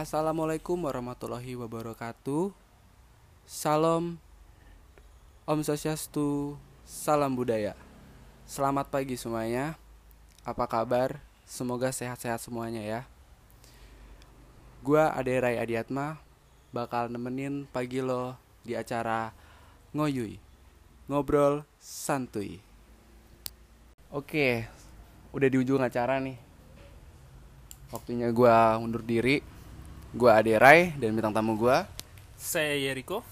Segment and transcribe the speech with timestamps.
[0.00, 2.56] Assalamualaikum warahmatullahi wabarakatuh.
[3.44, 4.16] Salam
[5.44, 6.56] Om Swastiastu,
[6.88, 7.76] salam budaya.
[8.48, 9.76] Selamat pagi semuanya.
[10.40, 11.20] Apa kabar?
[11.44, 13.00] Semoga sehat-sehat semuanya ya.
[14.80, 16.16] Gua Ade Rai Adiatma
[16.72, 19.36] bakal nemenin pagi lo di acara
[19.92, 20.40] Ngoyui.
[21.12, 22.56] Ngobrol santuy.
[24.08, 24.64] Oke,
[25.36, 26.40] udah di ujung acara nih.
[27.92, 29.59] Waktunya gua undur diri.
[30.10, 31.86] Gua Ade Rai dan bintang tamu gua
[32.34, 33.22] Saya Yeriko.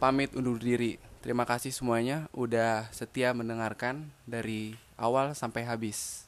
[0.00, 0.96] pamit undur diri.
[1.20, 6.24] Terima kasih semuanya udah setia mendengarkan dari awal sampai habis.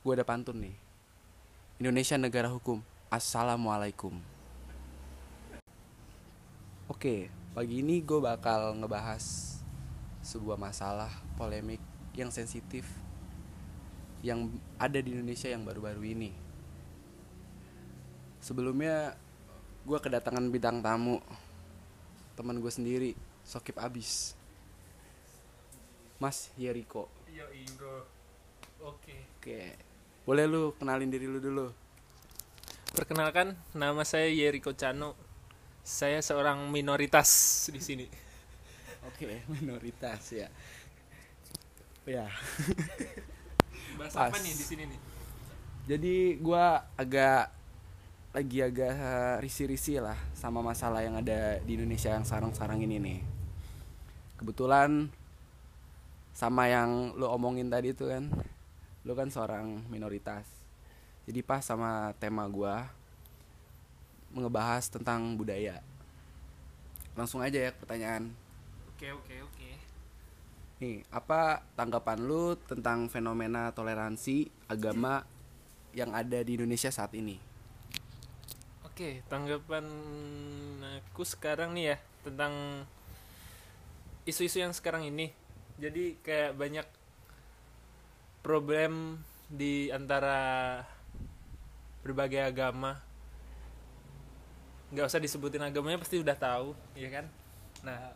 [0.00, 0.72] Gue ada pantun nih.
[1.84, 2.80] Indonesia negara hukum.
[3.12, 4.16] Assalamualaikum.
[6.88, 9.20] Oke, pagi ini gue bakal ngebahas
[10.24, 11.82] sebuah masalah polemik
[12.16, 12.88] yang sensitif
[14.24, 14.48] yang
[14.80, 16.41] ada di Indonesia yang baru-baru ini.
[18.42, 19.14] Sebelumnya
[19.86, 21.22] gue kedatangan bidang tamu
[22.34, 23.10] teman gue sendiri
[23.46, 24.34] Sokip abis
[26.18, 27.46] Mas Yeriko Yo
[27.78, 28.02] bro.
[28.82, 29.14] Oke.
[29.38, 29.78] Oke
[30.26, 31.70] Boleh lu kenalin diri lu dulu
[32.92, 35.16] Perkenalkan, nama saya Yeriko Cano.
[35.80, 37.32] Saya seorang minoritas
[37.72, 38.04] di sini.
[39.08, 40.52] Oke minoritas ya
[42.04, 42.28] Ya
[43.96, 44.28] Bahas Pas.
[44.28, 45.00] apa nih di sini nih?
[45.88, 46.64] Jadi gue
[46.98, 47.61] agak
[48.32, 48.96] lagi agak
[49.44, 53.20] risi-risi lah sama masalah yang ada di Indonesia yang sekarang-sekarang ini nih.
[54.40, 55.12] Kebetulan
[56.32, 58.32] sama yang lo omongin tadi tuh kan,
[59.04, 60.48] lo kan seorang minoritas.
[61.28, 62.88] Jadi pas sama tema gua
[64.32, 65.84] ngebahas tentang budaya.
[67.12, 68.32] Langsung aja ya ke pertanyaan.
[68.96, 69.70] Oke oke oke.
[70.80, 75.20] Nih, apa tanggapan lu tentang fenomena toleransi agama
[75.92, 77.51] yang ada di Indonesia saat ini?
[78.92, 79.88] Oke, tanggapan
[81.00, 81.96] aku sekarang nih ya
[82.28, 82.84] tentang
[84.28, 85.32] isu-isu yang sekarang ini.
[85.80, 86.84] Jadi kayak banyak
[88.44, 89.16] problem
[89.48, 90.76] di antara
[92.04, 93.00] berbagai agama.
[94.92, 97.24] Nggak usah disebutin agamanya pasti udah tahu, ya kan?
[97.88, 98.12] Nah,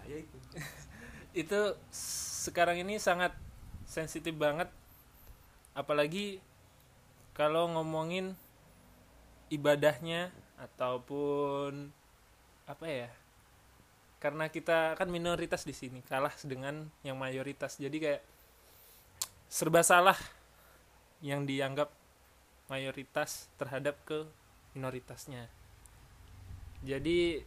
[0.00, 0.36] Saya itu.
[1.44, 1.60] itu
[2.48, 3.36] sekarang ini sangat
[3.84, 4.72] sensitif banget
[5.76, 6.40] apalagi
[7.36, 8.32] kalau ngomongin
[9.50, 11.90] ibadahnya ataupun
[12.64, 13.10] apa ya?
[14.22, 17.76] Karena kita kan minoritas di sini kalah dengan yang mayoritas.
[17.76, 18.22] Jadi kayak
[19.52, 20.16] serba salah
[21.20, 21.92] yang dianggap
[22.72, 24.24] mayoritas terhadap ke
[24.72, 25.46] minoritasnya.
[26.84, 27.44] Jadi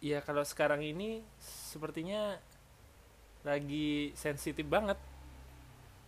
[0.00, 2.38] ya kalau sekarang ini sepertinya
[3.44, 4.96] lagi sensitif banget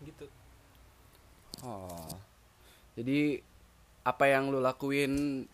[0.03, 0.27] gitu.
[1.63, 2.09] Oh.
[2.99, 3.41] Jadi
[4.03, 5.45] apa yang lu lakuin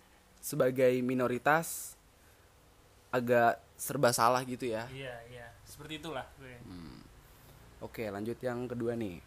[0.40, 1.96] sebagai minoritas
[3.12, 4.84] agak serba salah gitu ya.
[4.92, 6.56] iya iya seperti itulah gue.
[7.78, 9.22] Oke, lanjut yang kedua nih.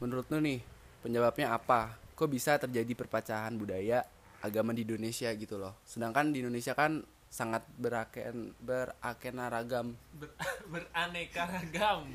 [0.00, 0.64] Menurut lu nih,
[1.04, 1.98] penyebabnya apa?
[2.16, 4.06] Kok bisa terjadi perpecahan budaya
[4.40, 5.76] agama di Indonesia gitu loh.
[5.84, 10.32] Sedangkan di Indonesia kan sangat beraken berakena ragam Ber-
[10.72, 12.08] beraneka ragam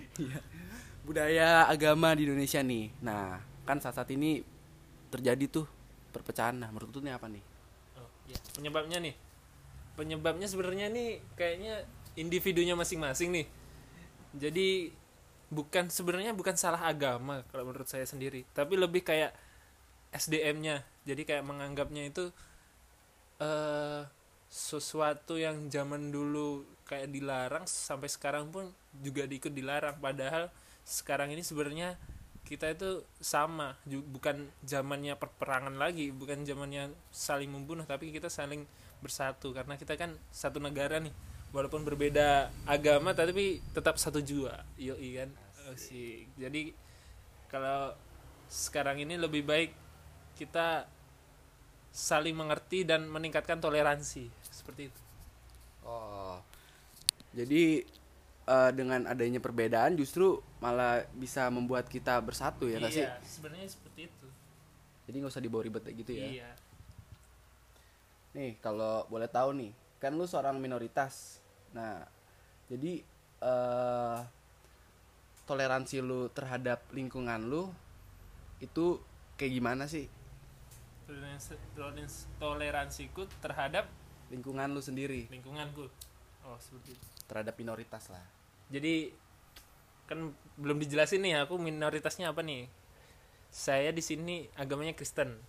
[1.06, 2.90] budaya agama di Indonesia nih.
[3.06, 3.38] Nah,
[3.70, 4.42] kan saat saat ini
[5.14, 5.66] terjadi tuh
[6.10, 6.58] perpecahan.
[6.58, 7.54] Nah, menurut nih apa nih?
[7.98, 8.40] oh, iya.
[8.58, 9.16] penyebabnya nih
[9.94, 11.86] penyebabnya sebenarnya nih kayaknya
[12.18, 13.48] individunya masing-masing nih
[14.34, 14.90] jadi
[15.54, 19.34] bukan sebenarnya bukan salah agama kalau menurut saya sendiri tapi lebih kayak
[20.14, 22.34] SDM-nya jadi kayak menganggapnya itu
[23.42, 24.02] eh
[24.54, 28.70] sesuatu yang zaman dulu kayak dilarang sampai sekarang pun
[29.02, 30.54] juga diikut dilarang padahal
[30.86, 31.98] sekarang ini sebenarnya
[32.44, 38.68] kita itu sama bukan zamannya perperangan lagi bukan zamannya saling membunuh tapi kita saling
[39.04, 39.52] bersatu.
[39.52, 41.12] Karena kita kan satu negara nih
[41.56, 44.64] walaupun berbeda agama tapi tetap satu jua.
[44.80, 45.30] Yoi kan?
[45.64, 46.28] Asik.
[46.36, 46.76] jadi
[47.48, 47.96] kalau
[48.52, 49.72] sekarang ini lebih baik
[50.36, 50.84] kita
[51.94, 54.28] saling mengerti dan meningkatkan toleransi.
[54.44, 55.02] Seperti itu.
[55.88, 56.42] Oh.
[57.32, 57.86] Jadi
[58.46, 63.06] eh, dengan adanya perbedaan justru malah bisa membuat kita bersatu ya nggak sih?
[63.06, 64.28] iya sebenarnya seperti itu
[65.04, 66.28] Jadi nggak usah dibawa ribet kayak gitu ya.
[66.32, 66.50] iya
[68.34, 69.70] Nih, kalau boleh tahu nih,
[70.02, 71.38] kan lu seorang minoritas.
[71.70, 72.02] Nah,
[72.66, 73.06] jadi
[73.38, 74.20] eh
[75.44, 77.70] toleransi lu terhadap lingkungan lu
[78.58, 78.98] itu
[79.36, 80.08] kayak gimana sih?
[81.04, 81.60] Toleransi-
[82.40, 83.86] toleransiku terhadap
[84.32, 85.86] Lingkungan lu sendiri lingkunganku
[86.42, 88.24] oh seperti itu terhadap minoritas lah.
[88.68, 89.14] jadi
[90.04, 92.68] kan belum dijelasin nih aku minoritasnya apa nih?
[93.54, 95.40] Saya di sini agamanya Kristen.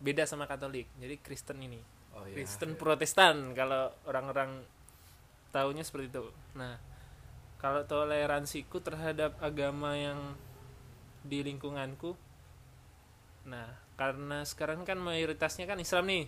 [0.00, 1.80] Beda sama Katolik jadi Kristen ini.
[2.16, 4.64] Oh, Kristen Protestan kalau orang-orang
[5.52, 6.24] taunya seperti itu.
[6.56, 6.80] Nah
[7.60, 10.36] kalau toleransiku terhadap agama yang
[11.26, 12.14] di lingkunganku
[13.46, 16.24] nah karena sekarang kan mayoritasnya kan Islam nih.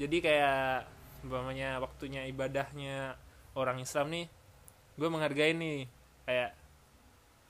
[0.00, 0.88] Jadi kayak
[1.26, 3.18] umpamanya waktunya ibadahnya
[3.54, 4.26] orang Islam nih
[5.00, 5.88] gue menghargai nih
[6.28, 6.50] kayak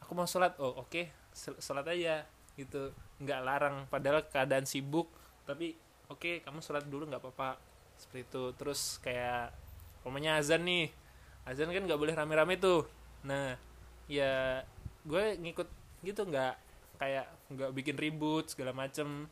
[0.05, 0.57] aku mau sholat.
[0.63, 2.25] Oh oke sel- sholat aja
[2.55, 2.95] gitu.
[3.21, 5.11] Nggak larang padahal keadaan sibuk
[5.45, 5.75] tapi
[6.09, 7.59] oke kamu sholat dulu nggak apa-apa.
[8.01, 8.43] Seperti itu.
[8.57, 9.53] Terus kayak
[10.03, 10.89] umpamanya azan nih.
[11.45, 12.87] Azan kan nggak boleh rame-rame tuh.
[13.27, 13.59] Nah
[14.11, 14.65] ya
[15.05, 15.69] gue ngikut
[16.05, 16.55] gitu nggak
[17.01, 19.29] kayak nggak bikin ribut segala macem.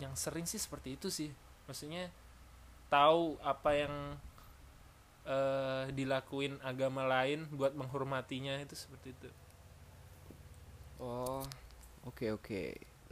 [0.00, 1.30] Yang sering sih seperti itu sih.
[1.68, 2.10] Maksudnya
[2.90, 3.94] tahu apa yang
[5.26, 9.28] eh, dilakuin agama lain buat menghormatinya itu seperti itu
[11.00, 11.42] Oh,
[12.04, 12.62] oke oke.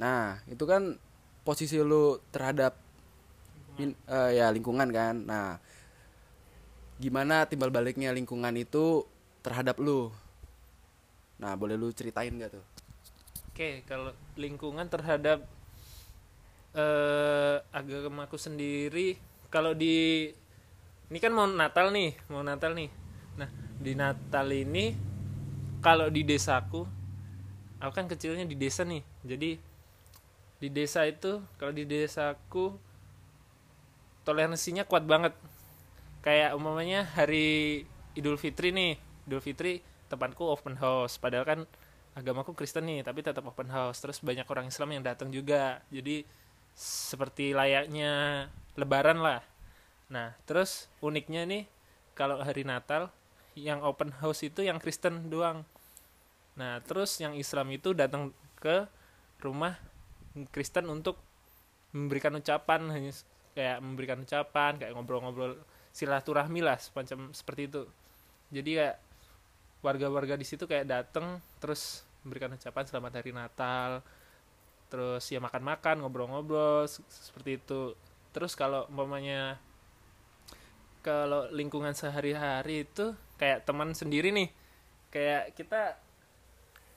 [0.00, 0.96] Nah, itu kan
[1.46, 2.76] posisi lu terhadap
[3.78, 5.14] min- eh, ya lingkungan kan.
[5.25, 5.46] Nah,
[6.99, 9.06] gimana timbal baliknya lingkungan itu
[9.44, 10.10] terhadap lu?
[11.43, 12.64] Nah, boleh lu ceritain gak tuh?
[13.50, 15.38] Oke, kalau lingkungan terhadap
[16.76, 19.16] eh agamaku sendiri,
[19.49, 20.28] kalau di
[21.08, 22.93] ini kan mau Natal nih, mau Natal nih.
[23.40, 23.49] Nah,
[23.81, 24.93] di Natal ini
[25.81, 26.84] kalau di desaku,
[27.81, 29.00] aku kan kecilnya di desa nih.
[29.25, 29.50] Jadi
[30.58, 32.76] di desa itu, kalau di desaku
[34.28, 35.32] toleransinya kuat banget.
[36.20, 39.81] Kayak umumnya hari Idul Fitri nih, Idul Fitri
[40.12, 41.16] tempatku open house.
[41.16, 41.60] Padahal kan
[42.12, 44.05] agamaku Kristen nih, tapi tetap open house.
[44.05, 45.81] Terus banyak orang Islam yang datang juga.
[45.88, 46.28] Jadi
[46.76, 48.44] seperti layaknya
[48.76, 49.40] Lebaran lah.
[50.08, 51.69] Nah, terus uniknya nih
[52.16, 53.12] kalau hari Natal
[53.52, 55.69] yang open house itu yang Kristen doang.
[56.56, 58.88] Nah, terus yang Islam itu datang ke
[59.38, 59.78] rumah
[60.50, 61.20] Kristen untuk
[61.93, 62.90] memberikan ucapan
[63.56, 65.58] kayak memberikan ucapan, kayak ngobrol-ngobrol
[65.90, 67.82] silaturahmi lah semacam seperti itu.
[68.55, 68.96] Jadi kayak
[69.82, 73.90] warga-warga di situ kayak datang terus memberikan ucapan selamat hari Natal.
[74.88, 77.93] Terus ya makan-makan, ngobrol-ngobrol seperti itu.
[78.32, 79.60] Terus kalau umpamanya
[81.08, 84.52] kalau lingkungan sehari-hari itu kayak teman sendiri nih.
[85.08, 85.96] Kayak kita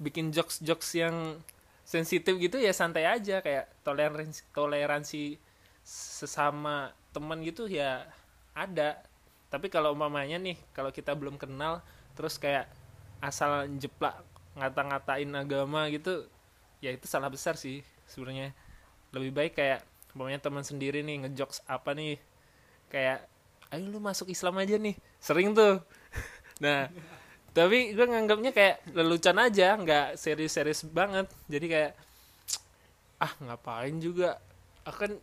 [0.03, 1.39] bikin jokes-jokes yang
[1.87, 3.39] sensitif gitu ya santai aja.
[3.39, 5.39] Kayak toleransi toleransi
[5.87, 8.03] sesama teman gitu ya
[8.51, 8.99] ada.
[9.47, 11.79] Tapi kalau umpamanya nih kalau kita belum kenal
[12.19, 12.67] terus kayak
[13.23, 14.19] asal jeplak
[14.59, 16.27] ngata-ngatain agama gitu
[16.83, 17.79] ya itu salah besar sih
[18.11, 18.51] sebenarnya.
[19.15, 22.19] Lebih baik kayak umpamanya teman sendiri nih ngejokes apa nih?
[22.91, 23.30] Kayak
[23.71, 24.95] ayo lu masuk Islam aja nih.
[25.17, 25.79] Sering tuh.
[26.61, 26.93] Nah
[27.57, 31.25] tapi gue nganggapnya kayak lelucon aja nggak serius-serius banget.
[31.49, 31.91] Jadi kayak
[33.17, 34.37] ah ngapain juga?
[34.85, 35.17] Akan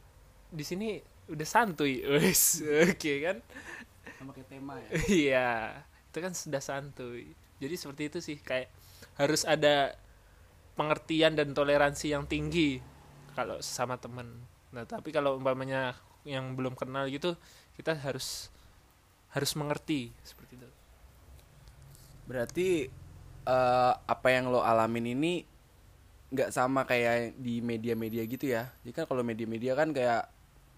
[0.50, 0.98] di sini
[1.30, 2.02] udah santuy.
[2.10, 3.38] Wes oke kan?
[4.18, 4.90] Sama kayak tema ya.
[5.22, 5.48] iya
[6.10, 7.30] itu kan sudah santuy.
[7.62, 8.66] Jadi seperti itu sih kayak
[9.14, 9.94] harus ada
[10.74, 12.82] pengertian dan toleransi yang tinggi
[13.38, 14.26] kalau sama temen.
[14.74, 15.94] Nah tapi kalau umpamanya
[16.28, 17.32] yang belum kenal gitu
[17.74, 18.52] kita harus
[19.32, 20.68] harus mengerti seperti itu
[22.28, 22.84] Berarti
[23.44, 25.40] eh, apa yang lo alamin ini
[26.28, 28.68] nggak sama kayak di media-media gitu ya.
[28.84, 30.28] Jadi kan kalau media-media kan kayak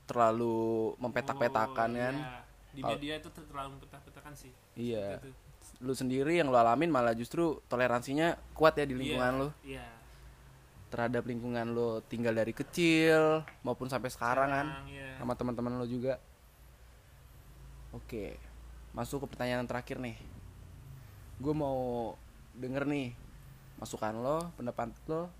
[0.06, 2.14] terlalu mempetak-petakan Oh, kan.
[2.14, 2.38] iya.
[2.70, 5.18] di media itu terlalu petak-petakan sih Iya.
[5.82, 9.86] Lu sendiri yang lo alamin malah justru toleransinya kuat ya di lingkungan Iya, lo iya
[10.90, 15.14] terhadap lingkungan lo tinggal dari kecil maupun sampai sekarang kan iya.
[15.22, 16.18] sama teman-teman lo juga.
[17.94, 18.38] Oke,
[18.90, 20.18] masuk ke pertanyaan terakhir nih.
[21.38, 22.14] Gue mau
[22.58, 23.14] denger nih
[23.78, 25.30] masukan lo, pendapat lo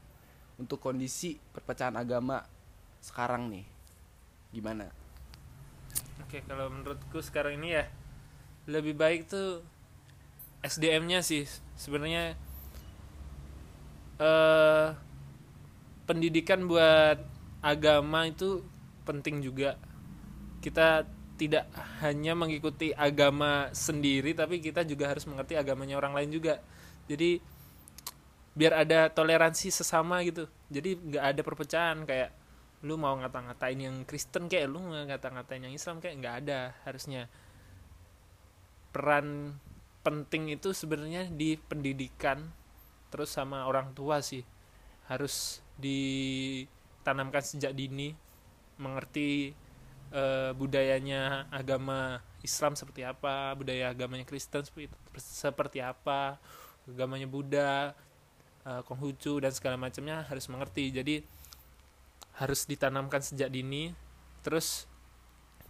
[0.57, 2.47] untuk kondisi perpecahan agama
[3.03, 3.67] sekarang nih.
[4.55, 4.87] Gimana?
[6.23, 7.85] Oke, kalau menurutku sekarang ini ya
[8.71, 9.67] lebih baik tuh
[10.63, 12.37] SDM-nya sih sebenarnya
[14.21, 14.89] eh
[16.11, 17.23] pendidikan buat
[17.63, 18.67] agama itu
[19.07, 19.79] penting juga.
[20.59, 21.07] Kita
[21.39, 21.71] tidak
[22.03, 26.59] hanya mengikuti agama sendiri tapi kita juga harus mengerti agamanya orang lain juga.
[27.07, 27.39] Jadi
[28.59, 30.51] biar ada toleransi sesama gitu.
[30.67, 32.35] Jadi nggak ada perpecahan kayak
[32.83, 37.31] lu mau ngata-ngatain yang Kristen kayak lu mau ngata-ngatain yang Islam kayak nggak ada harusnya
[38.91, 39.61] peran
[40.01, 42.49] penting itu sebenarnya di pendidikan
[43.13, 44.41] terus sama orang tua sih
[45.13, 48.13] harus ditanamkan sejak dini
[48.77, 49.53] mengerti
[50.13, 54.65] eh, budayanya agama Islam seperti apa budaya agamanya Kristen
[55.17, 56.41] seperti apa
[56.89, 57.93] agamanya Buddha
[58.67, 60.91] eh, Konghucu dan segala macamnya harus mengerti.
[60.91, 61.23] Jadi
[62.41, 63.93] harus ditanamkan sejak dini.
[64.41, 64.89] Terus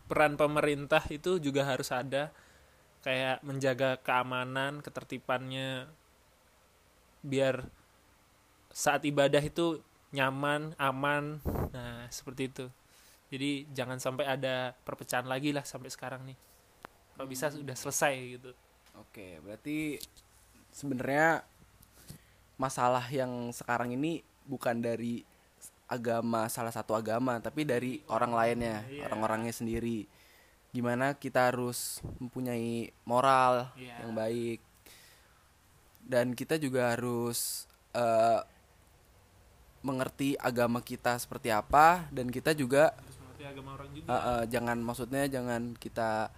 [0.06, 2.34] peran pemerintah itu juga harus ada
[3.00, 5.88] kayak menjaga keamanan ketertibannya
[7.24, 7.64] biar
[8.70, 11.38] saat ibadah itu nyaman aman
[11.70, 12.66] nah seperti itu
[13.30, 16.38] jadi jangan sampai ada perpecahan lagi lah sampai sekarang nih
[17.14, 18.50] kalau bisa sudah selesai gitu
[18.98, 19.96] Oke, berarti
[20.68, 21.40] sebenarnya
[22.60, 25.22] masalah yang sekarang ini bukan dari
[25.86, 29.08] agama salah satu agama, tapi dari orang lainnya, Iya.
[29.08, 30.04] orang-orangnya sendiri.
[30.70, 34.04] Gimana kita harus mempunyai moral Iya.
[34.04, 34.60] yang baik.
[36.02, 38.40] Dan kita juga harus eh,
[39.80, 42.92] mengerti agama kita seperti apa dan kita juga
[43.50, 44.08] agama orang juga.
[44.08, 46.30] Eh, eh, jangan maksudnya jangan kita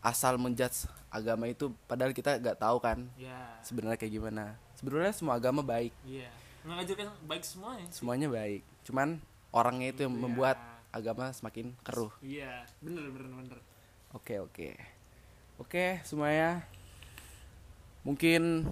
[0.00, 3.58] asal menjudge agama itu padahal kita nggak tahu kan ya.
[3.64, 4.44] sebenarnya kayak gimana.
[4.76, 5.92] Sebenarnya semua agama baik.
[6.04, 6.28] Iya.
[6.64, 7.96] Mengajarkan baik semuanya sih.
[8.00, 8.62] semuanya baik.
[8.84, 9.08] Cuman
[9.50, 10.22] orangnya itu yang Iya.
[10.22, 10.56] membuat
[10.92, 12.12] agama semakin keruh.
[12.20, 12.64] Iya.
[12.84, 13.58] Bener bener bener.
[14.12, 14.76] Oke oke.
[15.56, 16.64] Oke semuanya.
[18.04, 18.64] Mungkin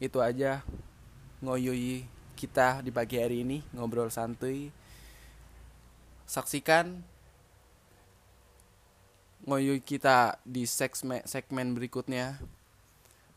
[0.00, 0.60] itu aja.
[1.44, 4.68] Ngoyoi kita di pagi hari ini ngobrol santuy
[6.28, 7.00] saksikan
[9.48, 12.36] ngoyoi kita di segmen segmen berikutnya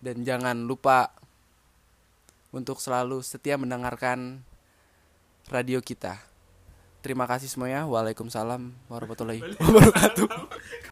[0.03, 1.15] dan jangan lupa
[2.50, 4.41] untuk selalu setia mendengarkan
[5.53, 6.18] radio kita.
[7.00, 7.88] Terima kasih semuanya.
[7.88, 10.27] Waalaikumsalam warahmatullahi wabarakatuh.